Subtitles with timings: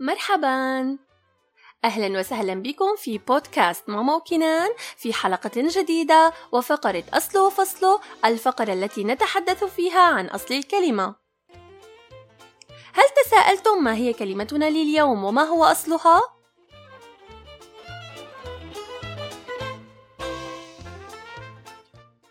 [0.00, 0.98] مرحبا.
[1.84, 9.04] أهلا وسهلا بكم في بودكاست ماما وكنان في حلقة جديدة وفقرة أصله وفصله الفقرة التي
[9.04, 11.14] نتحدث فيها عن أصل الكلمة.
[12.92, 16.20] هل تساءلتم ما هي كلمتنا لليوم وما هو أصلها؟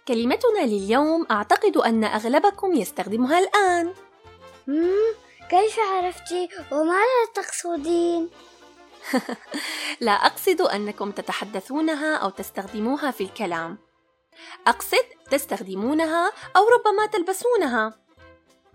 [0.08, 3.94] كلمتنا لليوم أعتقد أن أغلبكم يستخدمها الآن.
[5.50, 8.30] كيف عرفتي وماذا تقصدين؟
[10.02, 13.78] لا أقصد أنكم تتحدثونها أو تستخدموها في الكلام
[14.68, 17.94] أقصد تستخدمونها أو ربما تلبسونها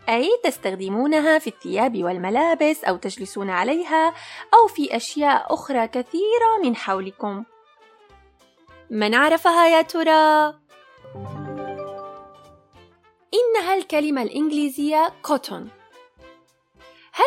[0.08, 4.14] أي تستخدمونها في الثياب والملابس أو تجلسون عليها
[4.54, 7.44] أو في أشياء أخرى كثيرة من حولكم
[8.90, 10.54] من عرفها يا ترى؟
[13.34, 15.79] إنها الكلمة الإنجليزية cotton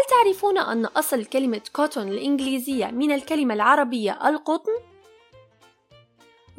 [0.04, 4.72] هل تعرفون أن أصل كلمة cotton الإنجليزية من الكلمة العربية القطن؟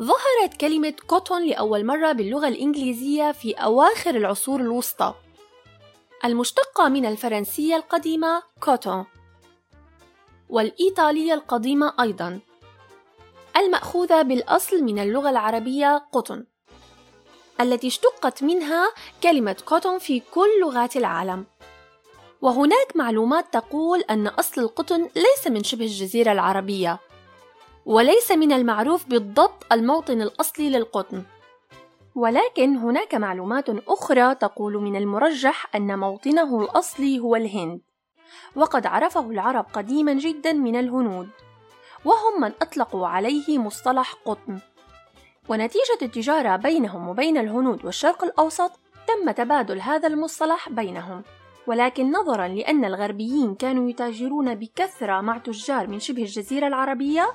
[0.01, 5.15] ظهرت كلمة cotton لأول مرة باللغة الإنجليزية في أواخر العصور الوسطى
[6.25, 9.05] المشتقة من الفرنسية القديمة cotton
[10.49, 12.41] والإيطالية القديمة أيضا
[13.57, 16.45] المأخوذة بالأصل من اللغة العربية قطن
[17.61, 21.47] التي اشتقت منها كلمة كوتون في كل لغات العالم
[22.45, 26.99] وهناك معلومات تقول أن أصل القطن ليس من شبه الجزيرة العربية
[27.87, 31.23] وليس من المعروف بالضبط الموطن الأصلي للقطن.
[32.15, 37.81] ولكن هناك معلومات أخرى تقول من المرجح أن موطنه الأصلي هو الهند
[38.57, 41.29] وقد عرفه العرب قديما جدا من الهنود
[42.05, 44.59] وهم من أطلقوا عليه مصطلح قطن.
[45.49, 48.71] ونتيجة التجارة بينهم وبين الهنود والشرق الأوسط
[49.09, 51.23] تم تبادل هذا المصطلح بينهم.
[51.67, 57.33] ولكن نظرا لأن الغربيين كانوا يتاجرون بكثرة مع تجار من شبه الجزيرة العربية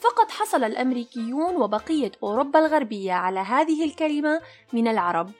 [0.00, 4.40] فقد حصل الأمريكيون وبقية أوروبا الغربية على هذه الكلمة
[4.72, 5.30] من العرب.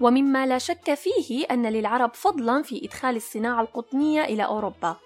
[0.00, 4.96] ومما لا شك فيه أن للعرب فضلا في إدخال الصناعة القطنية إلى أوروبا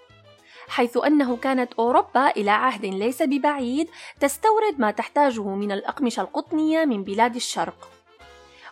[0.68, 3.88] حيث أنه كانت أوروبا إلى عهد ليس ببعيد
[4.20, 7.93] تستورد ما تحتاجه من الأقمشة القطنية من بلاد الشرق.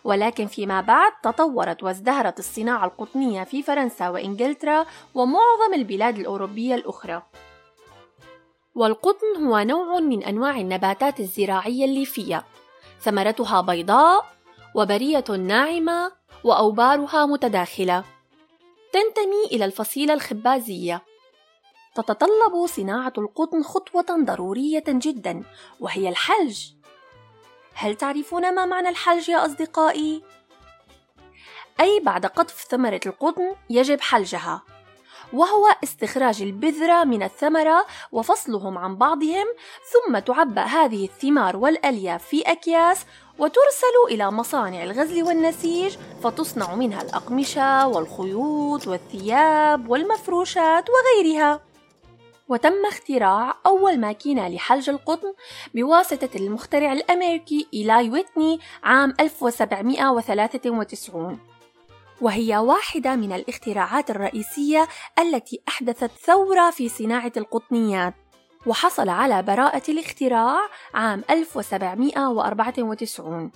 [0.03, 7.23] ولكن فيما بعد تطورت وازدهرت الصناعة القطنية في فرنسا وإنجلترا ومعظم البلاد الأوروبية الأخرى.
[8.75, 12.43] والقطن هو نوع من أنواع النباتات الزراعية الليفية
[13.01, 14.25] ثمرتها بيضاء
[14.75, 16.11] وبرية ناعمة
[16.43, 18.03] وأوبارها متداخلة.
[18.93, 21.01] تنتمي إلى الفصيلة الخبازية.
[21.95, 25.43] تتطلب صناعة القطن خطوة ضرورية جدا
[25.79, 26.82] وهي الحلج.
[27.73, 30.23] هل تعرفون ما معنى الحلج يا أصدقائي؟
[31.79, 34.61] أي بعد قطف ثمرة القطن يجب حلجها
[35.33, 39.45] وهو استخراج البذرة من الثمرة وفصلهم عن بعضهم
[39.91, 43.05] ثم تعبأ هذه الثمار والألياف في أكياس
[43.39, 51.72] وترسل إلى مصانع الغزل والنسيج فتصنع منها الأقمشة والخيوط والثياب والمفروشات وغيرها
[52.47, 55.33] وتم اختراع أول ماكينة لحلج القطن
[55.75, 61.39] بواسطة المخترع الأمريكي إيلاي ويتني عام 1793
[62.21, 64.87] وهي واحدة من الاختراعات الرئيسية
[65.19, 68.13] التي أحدثت ثورة في صناعة القطنيات
[68.65, 70.57] وحصل على براءة الاختراع
[70.93, 73.51] عام 1794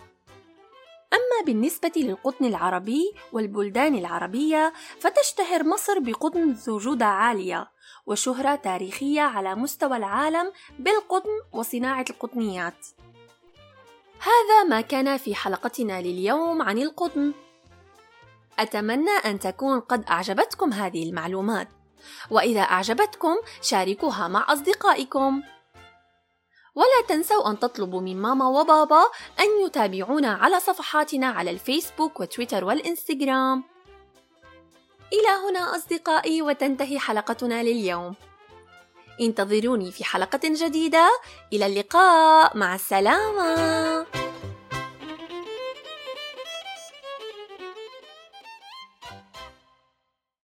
[1.14, 7.72] أما بالنسبة للقطن العربي والبلدان العربية فتشتهر مصر بقطن ذو جودة عالية
[8.06, 12.88] وشهرة تاريخية على مستوى العالم بالقطن وصناعة القطنيات.
[14.20, 17.34] هذا ما كان في حلقتنا لليوم عن القطن.
[18.60, 21.68] أتمنى أن تكون قد أعجبتكم هذه المعلومات،
[22.32, 25.44] وإذا أعجبتكم شاركوها مع أصدقائكم.
[26.78, 29.02] ولا تنسوا أن تطلبوا من ماما وبابا
[29.40, 33.64] أن يتابعونا على صفحاتنا على الفيسبوك وتويتر والإنستغرام.
[35.14, 38.16] إلى هنا أصدقائي وتنتهي حلقتنا لليوم.
[39.22, 41.10] انتظروني في حلقة جديدة،
[41.54, 44.17] إلى اللقاء، مع السلامة.